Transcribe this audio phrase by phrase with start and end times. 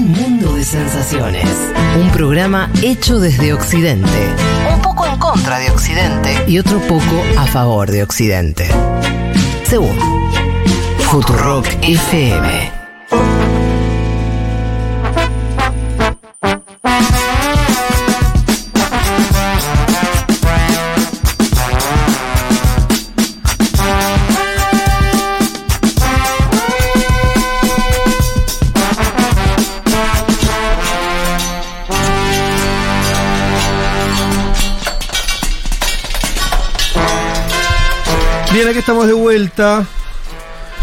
[0.00, 1.44] Un mundo de sensaciones.
[2.00, 4.34] Un programa hecho desde Occidente.
[4.74, 6.42] Un poco en contra de Occidente.
[6.46, 8.66] Y otro poco a favor de Occidente.
[9.64, 9.94] Según
[11.00, 12.79] Futurock FM.
[38.52, 39.86] Bien, aquí estamos de vuelta.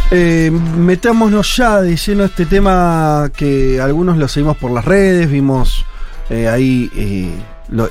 [0.09, 5.29] Eh, metámonos ya de lleno a este tema que algunos lo seguimos por las redes,
[5.29, 5.85] vimos
[6.29, 7.29] eh, ahí eh,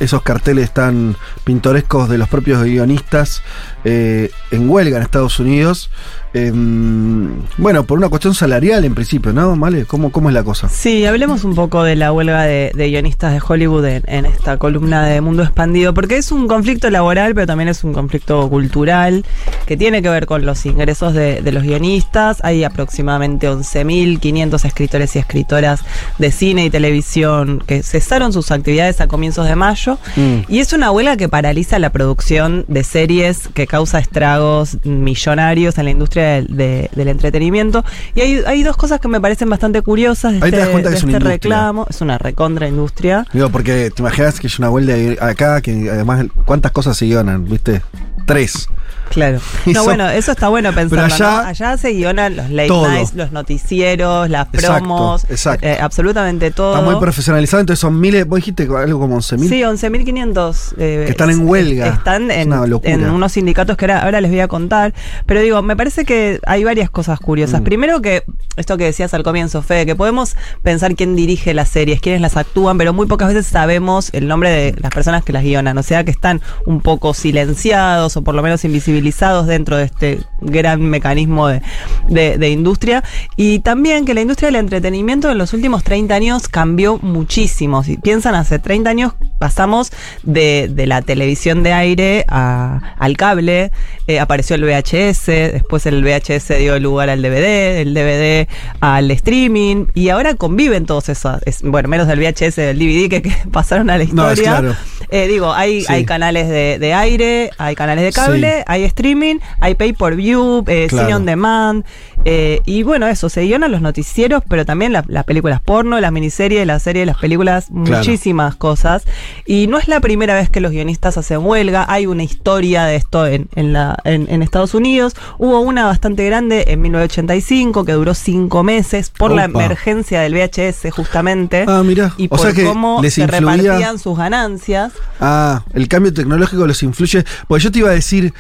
[0.01, 3.43] esos carteles tan pintorescos de los propios guionistas
[3.85, 5.91] en huelga en Estados Unidos.
[6.37, 9.57] Em, bueno, por una cuestión salarial en principio, ¿no?
[9.57, 9.87] ¿Vale?
[9.87, 10.69] ¿Cómo, cómo es la cosa?
[10.69, 14.59] Sí, hablemos un poco de la huelga de, de guionistas de Hollywood en, en esta
[14.59, 19.25] columna de Mundo Expandido, porque es un conflicto laboral, pero también es un conflicto cultural
[19.65, 22.45] que tiene que ver con los ingresos de, de los guionistas.
[22.45, 25.81] Hay aproximadamente 11.500 escritores y escritoras
[26.19, 29.99] de cine y televisión que cesaron sus actividades a comienzos de mayo.
[30.17, 30.41] Mm.
[30.49, 35.87] Y es una huelga que paraliza la producción de series, que causa estragos millonarios en
[35.87, 37.85] la industria del, de- del entretenimiento.
[38.15, 40.69] Y hay, hay dos cosas que me parecen bastante curiosas de Ahí te este, das
[40.71, 41.57] cuenta que es una este industria.
[41.57, 41.87] reclamo.
[41.89, 43.27] Es una recontra industria.
[43.33, 44.95] Digo, porque te imaginas que es una huelga
[45.27, 47.45] acá, que además, ¿cuántas cosas se guionan?
[47.45, 47.83] ¿Viste?
[48.27, 48.69] Tres.
[49.11, 49.41] Claro.
[49.67, 51.05] No, bueno, eso está bueno pensarlo.
[51.17, 51.49] Pero allá- ¿no?
[51.49, 52.89] allá se guionan los late Todo.
[52.89, 55.67] nights, los noticieros, las promos, exacto.
[55.67, 56.75] eh, absolutamente todo.
[56.77, 59.49] Está muy profesionalizado, entonces son miles, vos dijiste algo como 11.000.
[59.49, 60.75] Sí, 11.500.
[60.79, 61.87] eh, Que están en huelga.
[61.89, 62.53] Están Es en,
[62.85, 64.95] en unos sindicatos que ahora, ahora les voy a contar.
[65.27, 67.61] Pero digo, me parece que hay varias cosas curiosas.
[67.61, 67.65] Mm.
[67.65, 68.25] Primero que,
[68.57, 72.37] esto que decías al comienzo, Fede, que podemos pensar quién dirige las series, quiénes las
[72.37, 75.77] actúan, pero muy pocas veces sabemos el nombre de las personas que las guionan.
[75.79, 80.21] O sea, que están un poco silenciados o por lo menos invisibilizados dentro de este
[80.41, 81.63] gran mecanismo de,
[82.09, 83.03] de- de industria.
[83.37, 87.83] Y también que la industria del entretenimiento en los últimos 30 años cambió muchísimo.
[87.85, 89.93] Si piensan, hace 30 años pasamos
[90.23, 93.71] de, de la televisión de aire a- al cable,
[94.07, 98.49] eh, apareció el VHS, después el VHS dio lugar al DVD, el DVD
[98.81, 103.23] al streaming, y ahora conviven todos esos, es- bueno, menos del VHS, del DVD que,
[103.23, 104.61] que pasaron a la No, es historia.
[104.61, 104.77] claro.
[105.11, 105.93] Eh, digo, hay, Sí.
[105.93, 108.65] hay canales de, de aire, hay canales de cable, Sí.
[108.67, 111.07] hay streaming, hay pay per view, eh, Claro.
[111.07, 111.85] cine on demand.
[112.29, 116.11] eh, y bueno, eso, se guionan los noticieros, pero también la- las películas porno, las
[116.11, 117.99] miniseries, las series, las películas, Claro.
[117.99, 119.05] muchísimas cosas.
[119.47, 122.97] Y no es la primera vez que los guionistas hacen huelga, hay una historia de
[122.97, 125.15] esto en, en, la, en, en Estados Unidos.
[125.39, 130.91] Hubo una bastante grande en 1985 que duró cinco meses por la emergencia del VHS
[130.91, 131.65] justamente.
[131.69, 132.13] Ah, mira.
[132.17, 134.93] Y O por sea que cómo les se influía- repartían sus ganancias.
[135.21, 137.25] Ah, el cambio tecnológico los influye.
[137.49, 138.33] Porque yo te iba a decir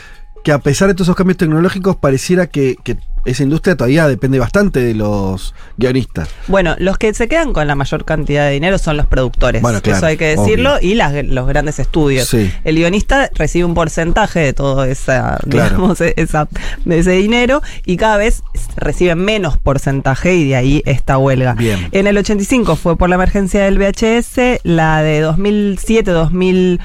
[0.46, 4.38] que a pesar de todos esos cambios tecnológicos, pareciera que, que esa industria todavía depende
[4.38, 6.28] bastante de los guionistas.
[6.46, 9.60] Bueno, los que se quedan con la mayor cantidad de dinero son los productores.
[9.60, 10.76] Bueno, claro, Eso hay que decirlo.
[10.76, 10.88] obvio.
[10.88, 12.28] Y las- los grandes estudios.
[12.28, 12.48] Sí.
[12.62, 15.70] El guionista recibe un porcentaje de todo esa, Claro.
[15.70, 16.46] digamos, e- esa,
[16.84, 18.44] de ese dinero y cada vez
[18.76, 21.54] recibe menos porcentaje y de ahí esta huelga.
[21.54, 21.88] Bien.
[21.90, 26.78] En el 85 fue por la emergencia del VHS, la de 2007-2008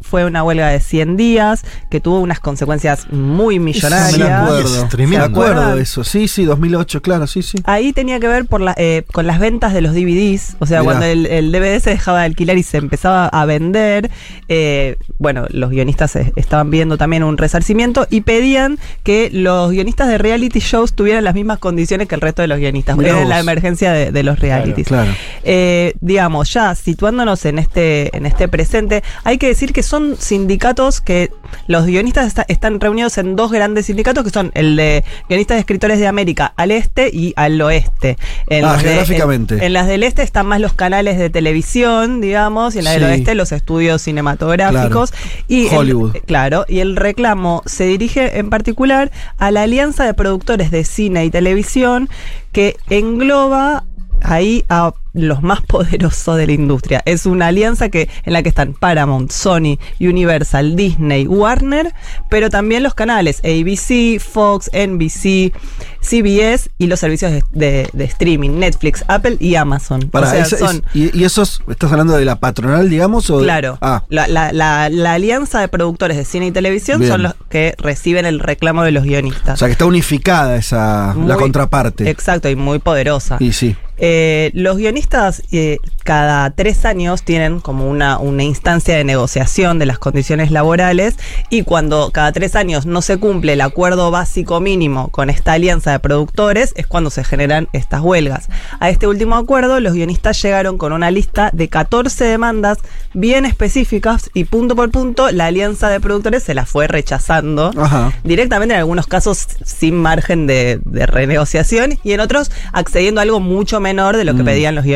[0.00, 4.18] fue una huelga de 100 días que tuvo unas consecuencias muy millonarias.
[4.18, 4.86] me acuerdo.
[4.86, 6.02] Es Me acuerdo de eso.
[6.02, 7.58] Sí, sí, 2008, claro, sí, sí.
[7.64, 10.80] Ahí tenía que ver por la, eh, con las ventas de los DVDs, o sea,
[10.80, 10.92] Mirá.
[10.92, 14.10] cuando el, el DVD se dejaba de alquilar y se empezaba a vender,
[14.48, 20.18] eh, bueno, los guionistas estaban viendo también un resarcimiento y pedían que los guionistas de
[20.18, 22.96] reality shows tuvieran las mismas condiciones que el resto de los guionistas.
[22.96, 24.86] Mirá Era la emergencia de, de los realities.
[24.88, 25.12] Claro.
[25.42, 31.00] Eh, digamos, ya situándonos en este, en este presente, hay que decir que son sindicatos
[31.00, 31.30] que
[31.66, 35.60] los guionistas está- están reunidos en dos grandes sindicatos que son el de guionistas de
[35.60, 38.16] escritores de América al este y al oeste.
[38.48, 39.54] En Ah, de- geográficamente.
[39.56, 42.94] en, en las del este están más los canales de televisión, digamos, y en las
[42.94, 45.12] del oeste los estudios cinematográficos.
[45.48, 46.16] Y el- Hollywood.
[46.26, 51.24] claro, y el reclamo se dirige en particular a la Alianza de Productores de Cine
[51.24, 52.08] y Televisión
[52.52, 53.84] que engloba
[54.22, 57.02] ahí a los más poderosos de la industria.
[57.06, 61.92] Es una alianza que en la que están Paramount, Sony, Universal, Disney, Warner,
[62.28, 65.52] pero también los canales ABC, Fox, NBC,
[66.00, 70.00] CBS y los servicios de, de- de streaming, Netflix, Apple y Amazon.
[70.10, 73.30] Para, o sea, esa- es- son y, y esos, ¿estás hablando de la patronal, digamos?
[73.30, 73.78] O de- Claro.
[73.80, 77.12] Ah, La, la- la- la alianza de productores de cine y televisión Bien.
[77.12, 79.54] son los que reciben el reclamo de los guionistas.
[79.54, 82.10] o sea que está unificada esa, la contraparte.
[82.10, 83.36] Exacto, y muy poderosa.
[83.40, 83.76] Y sí.
[83.96, 85.03] Eh, los guionistas
[85.52, 91.16] eh, cada tres años tienen como una, una instancia de negociación de las condiciones laborales
[91.50, 95.92] y cuando cada tres años no se cumple el acuerdo básico mínimo con esta alianza
[95.92, 98.48] de productores es cuando se generan estas huelgas.
[98.80, 102.78] A este último acuerdo los guionistas llegaron con una lista de 14 demandas
[103.12, 108.12] bien específicas y punto por punto la alianza de productores se las fue rechazando Ajá.
[108.24, 113.40] directamente en algunos casos sin margen de, de renegociación y en otros accediendo a algo
[113.40, 114.46] mucho menor de lo que Mm.
[114.46, 114.93] pedían los guionistas.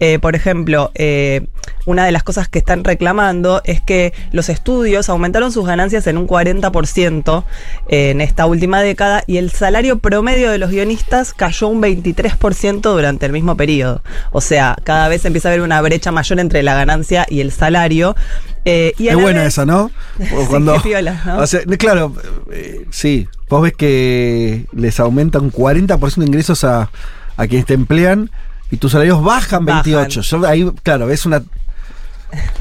[0.00, 1.46] Eh, por ejemplo, eh,
[1.86, 6.16] una de las cosas que están reclamando es que los estudios aumentaron sus ganancias en
[6.18, 7.44] un 40%
[7.88, 13.26] en esta última década y el salario promedio de los guionistas cayó un 23% durante
[13.26, 14.02] el mismo periodo.
[14.32, 17.52] O sea, cada vez empieza a haber una brecha mayor entre la ganancia y el
[17.52, 18.14] salario.
[18.64, 19.90] Eh, y la buena vez- esa, ¿no?
[20.36, 21.38] O Sí, qué piola, ¿no?
[21.38, 22.14] O sea, claro,
[22.52, 23.26] eh, sí.
[23.48, 26.90] Vos ves que les aumenta un 40% de ingresos a,
[27.36, 28.30] a quienes te emplean
[28.70, 29.82] y tus salarios bajan Bajan.
[29.84, 30.20] 28.
[30.22, 31.42] Yo ahí, claro, ves una.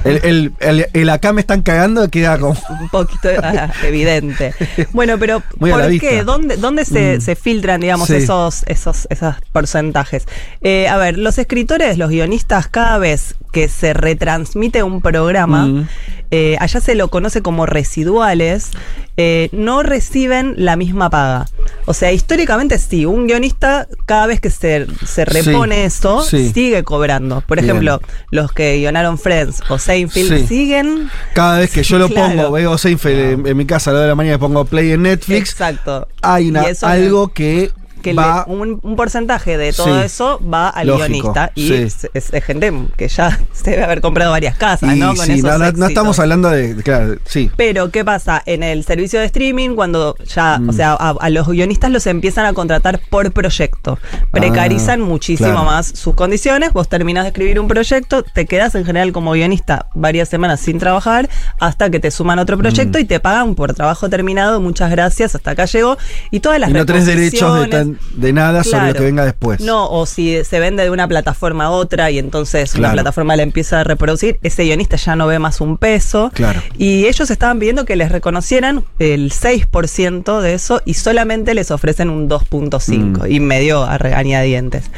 [0.04, 2.58] El, el, el- el acá me están cagando queda como.
[2.82, 4.56] un poquito ah, evidente.
[4.94, 6.24] Bueno, pero Muy ¿por qué?
[6.24, 7.22] ¿Dónde, dónde se, Mm.
[7.22, 8.16] se filtran, digamos, Sí.
[8.16, 10.26] esos, esos, esos porcentajes?
[10.62, 15.88] Eh, a ver, los escritores, los guionistas, cada vez que se retransmite un programa, Mm.
[16.32, 18.72] eh, allá se lo conoce como residuales,
[19.18, 21.46] eh, no reciben la misma paga.
[21.92, 26.52] O sea, históricamente sí, un guionista cada vez que se, se repone Sí, eso, sí.
[26.54, 27.42] sigue cobrando.
[27.42, 27.68] Por Bien.
[27.72, 28.00] ejemplo,
[28.30, 30.48] los que guionaron Friends o Seinfeld Sí.
[30.48, 32.36] siguen Cada vez que yo lo Claro.
[32.38, 34.66] pongo, veo Seinfeld en, en mi casa a la hora de la mañana y pongo
[34.66, 36.08] play en Netflix, Exacto.
[36.22, 37.72] hay una- algo que,
[38.02, 38.46] que va.
[38.48, 40.06] le- un, un porcentaje de todo Sí.
[40.06, 42.08] eso va al Lógico, guionista y sí.
[42.14, 45.16] es, gente que ya se debe haber comprado varias casas, y ¿no?
[45.16, 45.90] Con sí, esos no, no- no éxitos.
[45.90, 46.76] estamos hablando de.
[46.84, 47.50] Claro, sí.
[47.56, 48.42] Pero, ¿qué pasa?
[48.46, 50.70] En el servicio de streaming, cuando ya, Mm.
[50.70, 53.98] o sea, a, a los guionistas los empiezan a contratar por proyecto.
[54.32, 55.66] Precarizan Ah, muchísimo claro.
[55.66, 56.74] más sus condiciones.
[56.74, 60.78] Vos terminás de escribir un proyecto, te quedás en general como guionista varias semanas sin
[60.80, 61.30] trabajar,
[61.60, 63.02] hasta que te suman otro proyecto Mm.
[63.02, 64.60] y te pagan por trabajo terminado.
[64.62, 65.98] Muchas gracias, hasta acá llegó.
[66.32, 69.26] Y todas las Y no tenés derechos de, reposiciones- de nada sobre lo que venga
[69.26, 69.60] después.
[69.62, 72.94] no, o si se vende de una plataforma a otra y entonces Claro.
[72.94, 76.32] una plataforma la empieza a reproducir, ese guionista ya no ve más un peso.
[76.34, 76.62] Claro.
[76.78, 82.10] Y ellos estaban pidiendo que les reconocieran el 6% de eso y solamente les ofrecen
[82.10, 83.32] un 2.5 Mm.
[83.32, 84.90] y medio a regañadientes.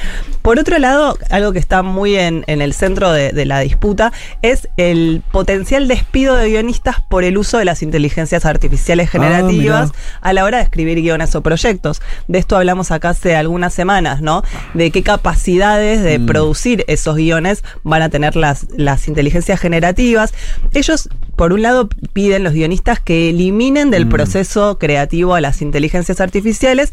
[0.41, 4.11] Por otro lado, algo que está muy en, en el centro de, de la disputa
[4.41, 9.91] es el potencial despido de guionistas por el uso de las inteligencias artificiales Ah, generativas
[10.21, 12.01] a la hora de escribir guiones o proyectos.
[12.27, 14.41] De esto hablamos acá hace algunas semanas, ¿no?
[14.73, 16.25] De qué capacidades de Mm.
[16.25, 20.33] producir esos guiones van a tener las, las inteligencias generativas.
[20.73, 24.09] Ellos, por un lado, piden los guionistas que eliminen del Mm.
[24.09, 26.91] proceso creativo a las inteligencias artificiales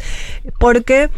[0.58, 1.08] porque...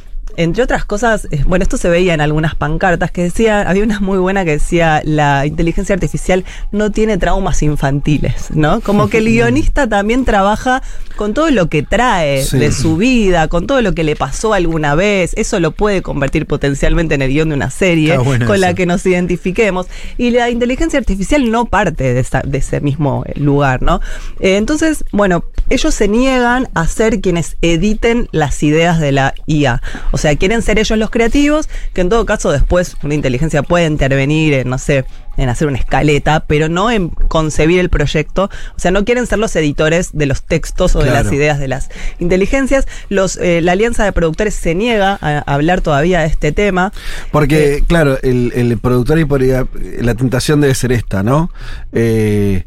[0.42, 4.00] Entre otras cosas, eh, bueno, esto se veía en algunas pancartas que decía, había una
[4.00, 8.80] muy buena que decía, la inteligencia artificial no tiene traumas infantiles, ¿no?
[8.80, 10.82] Como que el guionista también trabaja
[11.16, 12.56] con todo lo que trae Sí.
[12.58, 16.46] de su vida, con todo lo que le pasó alguna vez, eso lo puede convertir
[16.46, 19.86] potencialmente en el guion de una serie bueno con la que nos identifiquemos.
[20.16, 24.00] Y la inteligencia artificial no parte de, esa- de ese mismo eh, lugar, ¿no?
[24.40, 29.82] Eh, entonces, bueno, ellos se niegan a ser quienes editen las ideas de la IA.
[30.12, 33.86] O sea, quieren ser ellos los creativos, que en todo caso después una inteligencia puede
[33.86, 35.04] intervenir en, no sé,
[35.36, 38.50] en hacer una escaleta, pero no en concebir el proyecto.
[38.76, 41.68] O sea, no quieren ser los editores de los textos o de las ideas de
[41.68, 42.86] las inteligencias.
[43.08, 46.92] Los, eh, la alianza de productores se niega a, a hablar todavía de este tema.
[47.30, 51.50] Porque, claro, el, el productor y la tentación debe ser esta, ¿no?
[51.92, 52.64] Eh,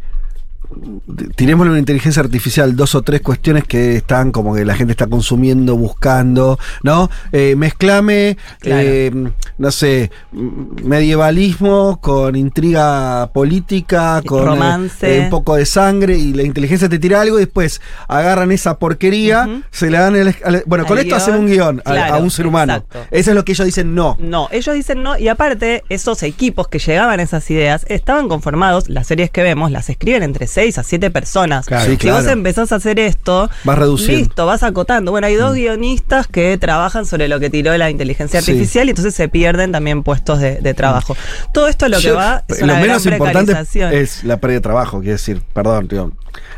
[1.35, 5.07] tirémosle una inteligencia artificial dos o tres cuestiones que están como que la gente está
[5.07, 7.09] consumiendo, buscando, ¿no?
[7.31, 8.81] Eh, mezclame, Claro.
[8.83, 9.11] eh,
[9.57, 10.11] no sé,
[10.83, 15.17] medievalismo con intriga política, con eh, Romance.
[15.17, 18.77] eh, un poco de sangre y la inteligencia te tira algo y después agarran esa
[18.79, 20.35] porquería, se le dan el...
[20.43, 22.73] al- bueno, con esto hacen un guion a- un ser humano.
[22.73, 22.99] exacto.
[23.11, 24.17] Eso es lo que ellos dicen no.
[24.19, 28.89] No, ellos dicen no, y aparte, esos equipos que llegaban a esas ideas estaban conformados,
[28.89, 31.65] las series que vemos, las escriben entre 6 a 7 personas.
[31.65, 31.83] Claro.
[31.85, 32.23] Sí, si claro.
[32.23, 34.17] vos empezás a hacer esto, Vas reduciendo.
[34.19, 35.11] listo, vas acotando.
[35.11, 38.51] Bueno, hay dos guionistas que trabajan sobre lo que tiró la inteligencia Sí.
[38.51, 41.17] artificial y entonces se pierden también puestos de, de trabajo.
[41.53, 43.51] Todo esto lo que Yo- va es lo una menos gran importante
[44.01, 46.11] es la pérdida de trabajo, quiero decir, perdón, tío.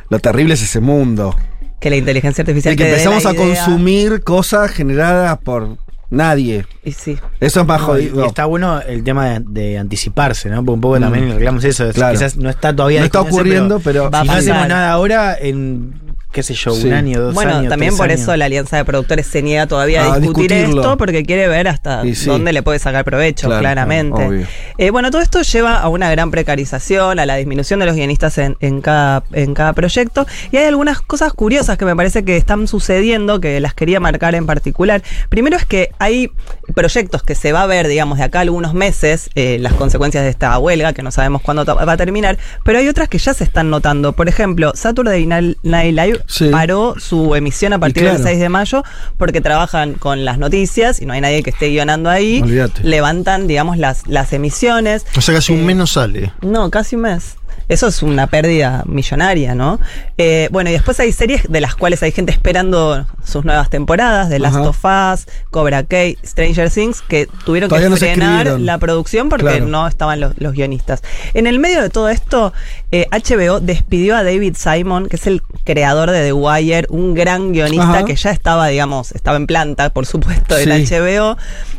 [0.09, 1.35] Lo terrible es ese mundo.
[1.79, 3.45] que la inteligencia artificial El que empezamos a idea.
[3.45, 5.77] consumir cosas generadas por
[6.09, 6.65] nadie.
[6.83, 7.17] Y sí.
[7.39, 8.23] Eso es más No, jodido.
[8.23, 10.57] y está bueno el tema de, de anticiparse, ¿no?
[10.57, 11.01] Porque un poco Mm.
[11.01, 11.85] también reclamamos eso.
[11.89, 12.13] es- Claro.
[12.13, 15.93] Quizás no está todavía No está ocurriendo, pero- a si no hacemos nada ahora, en
[16.35, 16.87] qué sé yo, Sí.
[16.87, 17.69] un año, dos bueno, años.
[17.69, 18.19] también tres por años.
[18.21, 20.81] eso la alianza de productores se niega todavía A a discutir discutirlo.
[20.81, 22.25] esto porque quiere ver hasta sí.
[22.25, 24.45] dónde le puede sacar provecho, Claro, claramente.
[24.77, 28.37] Eh, bueno, todo esto lleva a una gran precarización, a la disminución de los guionistas
[28.37, 30.27] en, en cada, en cada proyecto.
[30.51, 34.35] Y hay algunas cosas curiosas que me parece que están sucediendo, que las quería marcar
[34.35, 35.01] en particular.
[35.29, 36.31] Primero es que hay
[36.73, 40.23] proyectos que se va a ver, digamos, de acá a algunos meses, eh, las consecuencias
[40.23, 43.33] de esta huelga, que no sabemos cuándo va a terminar, pero hay otras que ya
[43.33, 44.13] se están notando.
[44.13, 46.49] Por ejemplo, Saturday Night Live Sí.
[46.49, 48.17] paró su emisión a partir claro.
[48.17, 48.83] del 6 de mayo
[49.17, 52.41] porque trabajan con las noticias y no hay nadie que esté guionando ahí.
[52.41, 52.83] Olvídate.
[52.83, 55.05] Levantan, digamos, las, las emisiones.
[55.17, 56.33] O sea, casi un Eh, mes no sale.
[56.41, 57.35] No, casi un mes.
[57.67, 59.79] Eso es una pérdida millonaria, ¿no?
[60.17, 64.29] Eh, bueno, y después hay series de las cuales hay gente esperando sus nuevas temporadas,
[64.29, 64.69] de Last Ajá.
[64.69, 69.65] of Us, Cobra Kai, Stranger Things, que tuvieron Todavía que frenar la producción porque Claro.
[69.67, 71.01] no estaban los, los guionistas.
[71.33, 72.53] En el medio de todo esto,
[72.91, 77.51] eh, HBO despidió a David Simon, que es el creador de The Wire, un gran
[77.53, 78.05] guionista Ajá.
[78.05, 80.69] que ya estaba, digamos, estaba en planta, por supuesto, Sí.
[80.69, 81.37] HBO.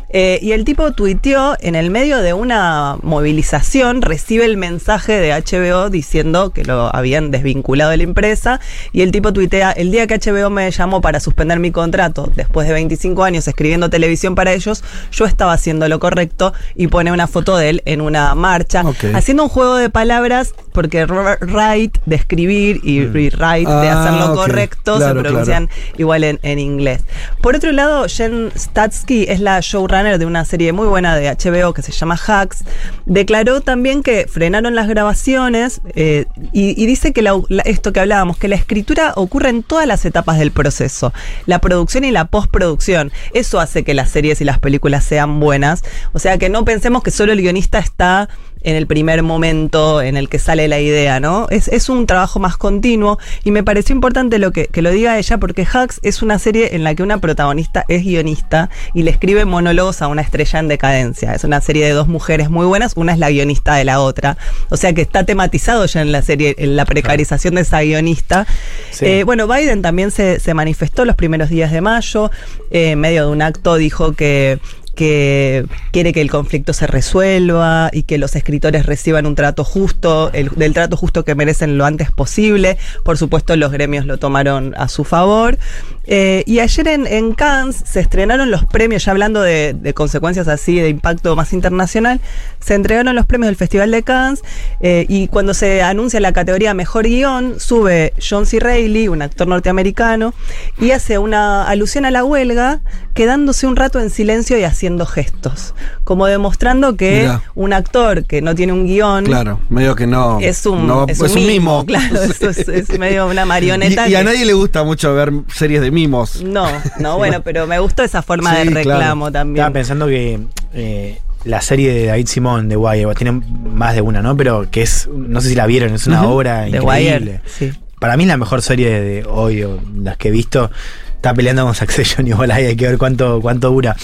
[0.09, 5.33] Eh, y el tipo tuiteó en el medio de una movilización, recibe el mensaje de
[5.33, 8.59] HBO diciendo que lo habían desvinculado de la empresa.
[8.91, 12.67] Y el tipo tuitea, el día que HBO me llamó para suspender mi contrato, después
[12.67, 17.27] de 25 años escribiendo televisión para ellos, yo estaba haciendo lo correcto y pone una
[17.27, 22.15] foto de él en una marcha, haciendo un juego de palabras, porque r- write de
[22.15, 24.35] escribir y rewrite de Ah, hacer lo ok.
[24.35, 27.01] correcto Claro, se pronuncian igual en, en inglés.
[27.41, 31.73] Por otro lado, Jen Statsky es la showrunner de una serie muy buena de HBO
[31.73, 32.63] que se llama Hacks.
[33.05, 37.27] Declaró también que frenaron las grabaciones eh, y, dice que
[37.65, 41.13] esto que hablábamos, que la escritura ocurre en todas las etapas del proceso,
[41.45, 43.11] la producción y la postproducción.
[43.33, 45.83] Eso hace que las series y las películas sean buenas.
[46.13, 48.29] O sea, que no pensemos que solo el guionista está
[48.61, 51.47] en el primer momento en el que sale la idea, ¿no?
[51.49, 55.17] Es, es un trabajo más continuo y me pareció importante lo que, que lo diga
[55.17, 59.11] ella porque Hacks es una serie en la que una protagonista es guionista y le
[59.11, 61.33] escribe monólogos a una estrella en decadencia.
[61.33, 64.37] Es una serie de dos mujeres muy buenas, una es la guionista de la otra.
[64.69, 68.47] O sea que está tematizado ya en la serie, en la precarización de esa guionista.
[68.91, 69.05] Sí.
[69.05, 72.31] Eh, bueno, Biden también se, se manifestó los primeros días de mayo,
[72.71, 74.59] eh, en medio de un acto dijo que
[74.97, 80.31] que quiere que el conflicto se resuelva y que los escritores reciban un trato justo,
[80.33, 82.77] el, del trato justo que merecen lo antes posible.
[83.05, 85.59] Por supuesto, los gremios lo tomaron a su favor.
[86.07, 90.79] Eh, y ayer en, en Cannes se estrenaron los premios, ya hablando de, consecuencias así,
[90.79, 92.19] de impacto más internacional,
[92.59, 94.41] se entregaron los premios del Festival de Cannes
[94.79, 98.59] eh, y cuando se anuncia la categoría Mejor Guión, sube John C.
[98.59, 100.33] Reilly, un actor norteamericano,
[100.79, 102.79] y hace una alusión a la huelga,
[103.13, 107.41] quedándose un rato en silencio y haciendo gestos, como demostrando que Mirá.
[107.55, 110.39] un actor que no tiene un guion Claro, medio que no.
[110.39, 114.07] es un, no- es un mimo, claro, es, es medio una marioneta.
[114.07, 116.41] Y, y a que- nadie le gusta mucho ver series de mimos.
[116.41, 116.67] No,
[116.99, 118.89] no, bueno, pero me gustó esa forma Sí, de claro.
[118.99, 119.57] reclamo también.
[119.63, 120.39] Estaba pensando que
[120.73, 124.35] eh, la serie de David Simón de Wire, tiene más de una, ¿no?
[124.37, 126.33] Pero que es, no sé si la vieron, es una Ujú.
[126.33, 126.85] obra The increíble.
[126.85, 127.71] Wire, sí.
[127.99, 130.69] Para mí es la mejor serie de hoy, o las que he visto.
[131.17, 133.95] Está peleando con Succession igual ahí, hay que ver cuánto, cuánto dura.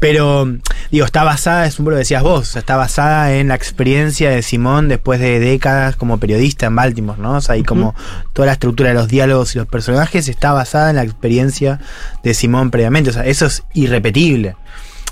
[0.00, 0.46] Pero,
[0.90, 4.42] digo, está basada, es un poco lo decías vos, está basada en la experiencia de
[4.42, 7.36] Simón después de décadas como periodista en Baltimore, ¿no?
[7.36, 7.94] O sea, y como
[8.34, 11.80] toda la estructura de los diálogos y los personajes está basada en la experiencia
[12.22, 13.10] de Simón previamente.
[13.10, 14.54] O sea, eso es irrepetible.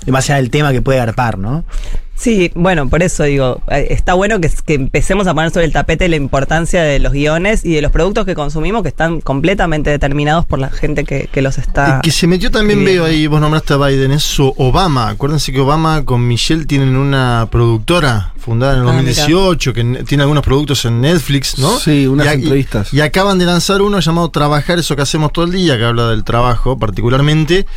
[0.05, 1.65] Demasiado el tema que puede arpar, ¿no?
[2.19, 5.71] Sí, bueno, por eso digo, eh, está bueno que, que empecemos a poner sobre el
[5.71, 9.91] tapete la importancia de los guiones y de los productos que consumimos que están completamente
[9.91, 11.97] determinados por la gente que, que los está...
[11.97, 12.91] El que se metió también, Bien.
[12.95, 15.09] veo ahí, vos nombraste a Biden, es su Obama.
[15.09, 20.03] Acuérdense que Obama con Michelle tienen una productora fundada en el Ah, 2018, que ne-
[20.03, 21.77] tiene algunos productos en Netflix, ¿no?
[21.77, 22.93] Sí, unas y, a- y- entrevistas.
[22.95, 26.07] Y, acaban de lanzar uno llamado Trabajar, eso que hacemos todo el día, que habla
[26.07, 27.67] del trabajo particularmente.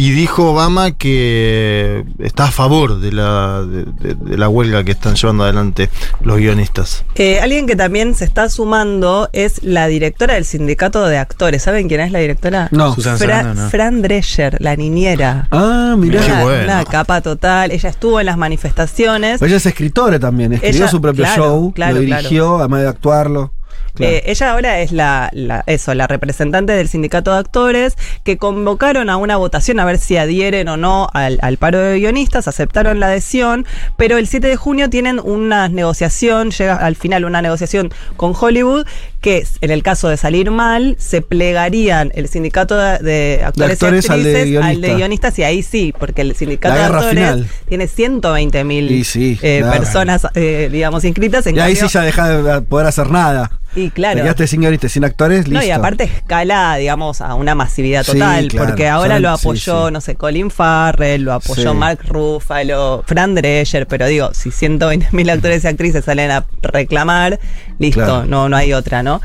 [0.00, 4.92] Y dijo Obama que está a favor de la, de, de- de la huelga que
[4.92, 5.90] están llevando adelante
[6.22, 7.04] los guionistas.
[7.16, 11.64] Eh, alguien que también se está sumando es la directora del sindicato de actores.
[11.64, 12.68] ¿Saben quién es la directora?
[12.70, 12.94] No.
[12.94, 13.70] Susan Fra- Sarandon, ¿no?
[13.70, 15.48] Fran Drescher, la niñera.
[15.50, 16.20] Ah, mirá.
[16.24, 16.64] Qué Una, bueno.
[16.64, 17.72] una capa total.
[17.72, 19.42] Ella estuvo en las manifestaciones.
[19.42, 22.88] Ella es escritora también, escribió Ella- su propio claro, show, claro, lo dirigió, además de
[22.88, 23.52] actuarlo.
[23.94, 24.12] Claro.
[24.12, 29.10] Eh, ella ahora es la, la- eso, la representante del sindicato de actores que convocaron
[29.10, 33.00] a una votación a ver si adhieren o no al, al paro de guionistas, aceptaron
[33.00, 33.66] la adhesión,
[33.96, 38.86] pero el 7 de junio tienen una negociación, llega al final una negociación con Hollywood,
[39.20, 44.04] que en el caso de salir mal, se plegarían el sindicato de, de actores, actores
[44.04, 45.38] y al de actrices al de, guionistas.
[45.40, 47.48] y ahí sí, porque el sindicato de actores final.
[47.68, 51.46] tiene 120 Y mil sí, eh, personas, eh, digamos, inscritas.
[51.48, 53.50] En y ahí cambio- sí ya deja de poder hacer nada.
[53.76, 54.16] Y claro.
[54.16, 55.60] Te quedaste sin guionistas, sin actores, listo.
[55.60, 58.66] No, y aparte escala, digamos, a una masividad Sí, total, claro.
[58.68, 59.92] porque ahora Son- lo apoyó, sí.
[59.92, 61.74] no sé, Colin Farrell, lo apoyó.
[61.74, 67.38] Mark Ruffalo, Fran Drescher, pero digo, si 120 mil actores y actrices salen a reclamar,
[67.78, 68.24] listo, Claro.
[68.26, 69.20] no, no hay otra, ¿no?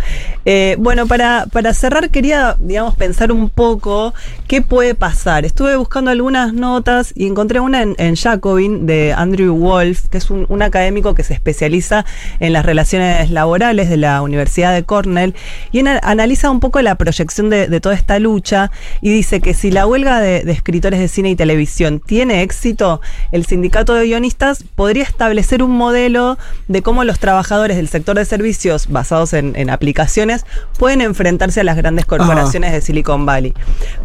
[0.46, 4.14] Eh, bueno, para, para cerrar quería, digamos, pensar un poco
[4.48, 5.46] qué puede pasar.
[5.46, 10.30] Estuve buscando algunas notas y encontré una en, en Jacobin de Andrew Wolf, que es
[10.30, 12.06] un, un académico que se especializa
[12.40, 15.34] en las relaciones laborales de la Universidad de Cornell
[15.72, 18.70] y en- analiza un poco la proyección de, de toda esta lucha
[19.02, 23.02] y dice que si la huelga de, de escritores de cine y televisión tiene éxito,
[23.32, 28.26] el sindicato de guionistas podría establecer un modelo de cómo los trabajadores del sector de
[28.26, 28.43] servicios
[28.90, 30.46] basados en, en aplicaciones
[30.78, 33.54] pueden enfrentarse a las grandes corporaciones de Silicon Valley.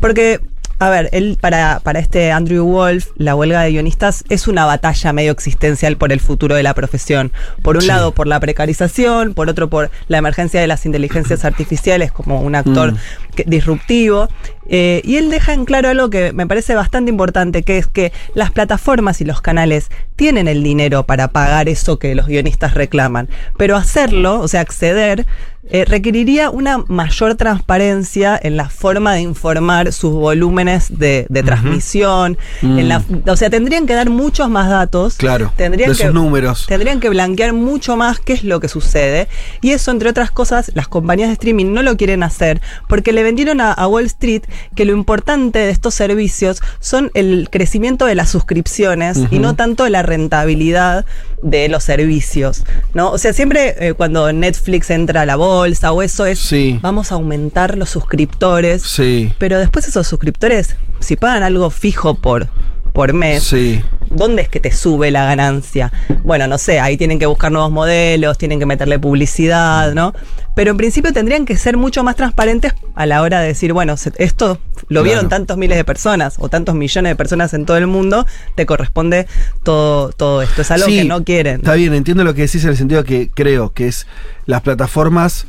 [0.00, 0.40] Porque
[0.80, 5.12] a ver, él para, para este Andrew Wolf, la huelga de guionistas es una batalla
[5.12, 7.32] medio existencial por el futuro de la profesión.
[7.62, 7.88] Por un Sí.
[7.88, 12.54] lado, por la precarización, por otro, por la emergencia de las inteligencias artificiales como un
[12.54, 12.96] actor Mm.
[13.34, 14.28] que- disruptivo.
[14.70, 18.12] Eh, y él deja en claro algo que me parece bastante importante, que es que
[18.34, 23.28] las plataformas y los canales tienen el dinero para pagar eso que los guionistas reclaman,
[23.56, 25.26] pero hacerlo, o sea, acceder,
[25.70, 32.38] eh, requeriría una mayor transparencia en la forma de informar sus volúmenes de, de transmisión.
[32.62, 35.16] en la- o sea, tendrían que dar muchos más datos.
[35.16, 36.66] Claro, tendrían de que, sus números.
[36.68, 39.28] Tendrían que blanquear mucho más qué es lo que sucede.
[39.60, 43.22] Y eso, entre otras cosas, las compañías de streaming no lo quieren hacer porque le
[43.22, 44.42] vendieron a, a Wall Street
[44.74, 49.88] que lo importante de estos servicios son el crecimiento de las suscripciones y no tanto
[49.88, 51.04] la rentabilidad
[51.42, 52.64] de los servicios.
[52.94, 53.10] ¿no?
[53.10, 56.78] O sea, siempre eh, cuando Netflix entra a la bolsa o eso es Sí.
[56.82, 58.82] vamos a aumentar los suscriptores.
[58.82, 59.32] Sí.
[59.38, 62.48] Pero después esos suscriptores, si pagan algo fijo por,
[62.92, 63.82] por mes, Sí.
[64.10, 65.92] ¿Dónde es que te sube la ganancia?
[66.22, 70.14] Bueno, no sé, ahí tienen que buscar nuevos modelos, tienen que meterle publicidad, ¿no?
[70.58, 73.94] Pero en principio tendrían que ser mucho más transparentes a la hora de decir, bueno,
[74.16, 77.86] esto lo vieron tantos miles de personas o tantos millones de personas en todo el
[77.86, 79.28] mundo, te corresponde
[79.62, 80.62] todo, todo esto.
[80.62, 81.58] Es algo Sí, que no quieren.
[81.58, 84.08] Está bien, entiendo lo que decís en el sentido que creo que es
[84.46, 85.46] las plataformas.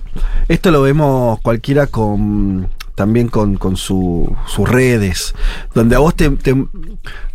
[0.48, 2.69] Esto lo vemos cualquiera con
[3.00, 5.34] también con, con su- sus redes,
[5.74, 6.30] donde a vos te,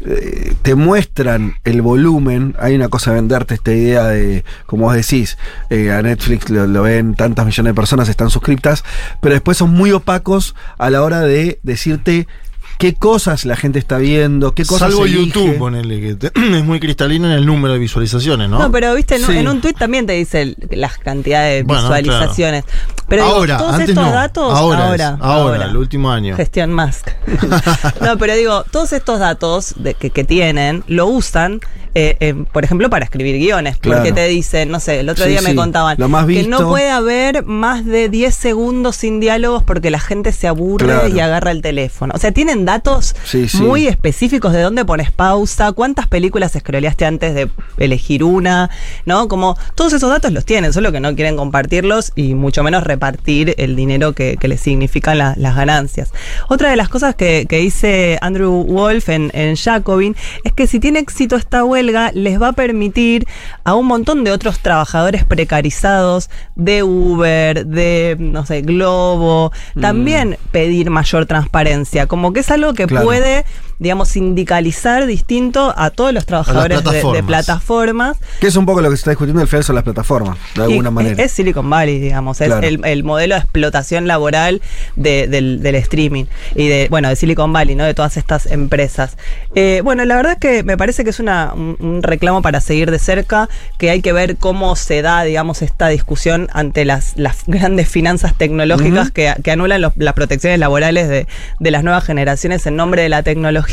[0.04, 2.54] eh, te muestran el volumen.
[2.58, 5.38] Hay una cosa de venderte esta idea de, como vos decís,
[5.70, 8.84] eh, a Netflix lo, lo ven tantas millones de personas, están suscriptas,
[9.22, 12.28] pero después son muy opacos a la hora de decirte
[12.78, 15.26] qué cosas la gente está viendo, qué cosas Salvo elige.
[15.26, 18.58] YouTube, ponele, que te- es muy cristalino en el número de visualizaciones, ¿no?
[18.58, 19.32] No, pero viste, en, Sí.
[19.36, 22.64] en un tweet también te dice las cantidades de Bueno, visualizaciones.
[23.08, 24.10] Pero digo, ahora, todos antes estos no.
[24.12, 26.36] datos, ahora, ahora, es, ahora, el último año.
[26.36, 27.08] Gestión Musk.
[28.00, 31.60] no, pero digo, todos estos datos de, que, que tienen lo usan,
[31.94, 33.78] eh, eh, por ejemplo, para escribir guiones.
[33.78, 36.46] Porque te dicen, no sé, el otro Sí, día me sí, contaban lo más que
[36.48, 41.08] no puede haber más de 10 segundos sin diálogos porque la gente se aburre Claro.
[41.08, 42.12] y agarra el teléfono.
[42.14, 47.34] O sea, tienen datos Sí, muy específicos de dónde pones pausa, cuántas películas scrolleaste antes
[47.34, 48.70] de elegir una,
[49.06, 49.28] ¿no?
[49.28, 53.54] Como todos esos datos los tienen, solo que no quieren compartirlos y mucho menos repartir
[53.58, 56.12] el dinero que, que les significan la- las ganancias.
[56.48, 60.80] Otra de las cosas que, que dice Andrew Wolf en, en Jacobin es que si
[60.80, 63.26] tiene éxito esta huelga, les va a permitir
[63.64, 70.90] a un montón de otros trabajadores precarizados de Uber, de, no sé, Globo, también pedir
[70.90, 73.06] mayor transparencia, como que es algo que Claro.
[73.06, 73.44] puede
[73.78, 78.16] digamos, sindicalizar distinto a todos los trabajadores de- de, plataformas.
[78.40, 80.62] Que es un poco lo que se está discutiendo al final son las plataformas, de
[80.64, 81.22] alguna manera.
[81.22, 82.66] Es Silicon Valley, digamos, es Claro.
[82.66, 84.60] el, el modelo de explotación laboral
[84.96, 87.84] de- del, del streaming y de, bueno, de Silicon Valley, ¿no?
[87.84, 89.16] De todas estas empresas.
[89.54, 92.60] Eh, bueno, la verdad es que me parece que es una, un, un reclamo para
[92.60, 97.14] seguir de cerca, que hay que ver cómo se da, digamos, esta discusión ante las,
[97.16, 101.26] las grandes finanzas tecnológicas que, que anulan los- las protecciones laborales de,
[101.60, 103.63] de las nuevas generaciones en nombre de la tecnología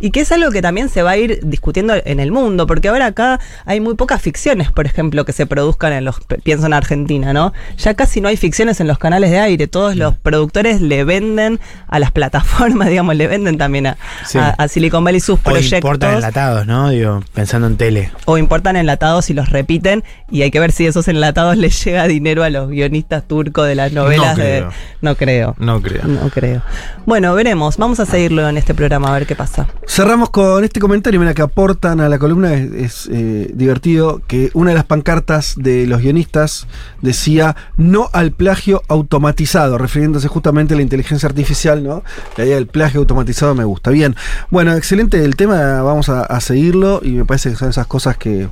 [0.00, 2.88] y que es algo que también se va a ir discutiendo en el mundo, porque
[2.88, 6.72] ahora acá hay muy pocas ficciones, por ejemplo, que se produzcan en los, pienso en
[6.72, 7.52] Argentina, ¿no?
[7.78, 11.60] Ya casi no hay ficciones en los canales de aire, todos los productores le venden
[11.88, 14.38] a las plataformas, digamos, le venden también a, Sí.
[14.38, 15.78] a- a Silicon Valley sus O proyectos.
[15.78, 16.90] importan enlatados, ¿no?
[16.90, 18.10] Digo, pensando en tele.
[18.26, 22.06] o importan enlatados y los repiten y hay que ver si esos enlatados les llega
[22.06, 24.72] dinero a los guionistas turcos de las novelas No de creo.
[25.00, 26.04] no creo No creo.
[26.04, 26.62] no creo
[27.06, 30.80] bueno veremos vamos a seguirlo en este programa a ver qué pasa Cerramos con este
[30.80, 35.54] comentario, mira, que aportan a la columna, es, eh, divertido, que una de las pancartas
[35.56, 36.66] de los guionistas
[37.02, 42.04] decía no al plagio automatizado, refiriéndose justamente a la inteligencia artificial, ¿no?
[42.36, 43.90] La idea del plagio automatizado me gusta.
[43.90, 44.14] Bien,
[44.50, 48.48] bueno, excelente el tema, vamos a seguirlo y me parece que son esas cosas que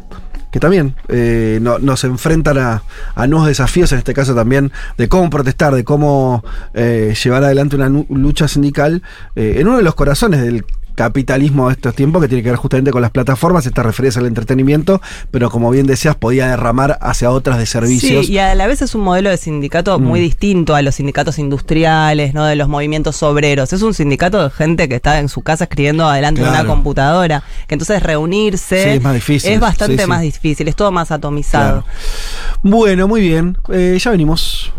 [0.50, 2.82] que también eh, no- nos enfrentan a,
[3.14, 7.76] a nuevos desafíos, en este caso también de cómo protestar, de cómo eh, llevar adelante
[7.76, 9.02] una lucha sindical
[9.36, 10.64] eh, en uno de los corazones del
[10.98, 14.26] capitalismo de estos tiempos que tiene que ver justamente con las plataformas, estas referidas al
[14.26, 18.26] entretenimiento, pero como bien decías, podía derramar hacia otras de servicios.
[18.26, 20.22] Sí, y a la vez es un modelo de sindicato muy Mm.
[20.24, 22.44] distinto a los sindicatos industriales, ¿no?
[22.44, 23.72] De los movimientos obreros.
[23.72, 26.68] Es un sindicato de gente que está en su casa escribiendo adelante de una Claro.
[26.70, 27.44] computadora.
[27.68, 29.52] Que entonces reunirse Sí, es más difícil.
[29.52, 30.08] es bastante Sí, sí.
[30.08, 31.84] más difícil, es todo más atomizado.
[31.84, 32.58] Claro.
[32.62, 33.56] Bueno, muy bien.
[33.72, 34.72] Eh, ya venimos.